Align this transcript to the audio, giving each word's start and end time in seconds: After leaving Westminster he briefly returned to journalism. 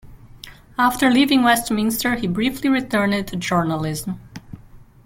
After 0.79 1.11
leaving 1.11 1.43
Westminster 1.43 2.15
he 2.15 2.25
briefly 2.25 2.71
returned 2.71 3.27
to 3.27 3.35
journalism. 3.35 4.19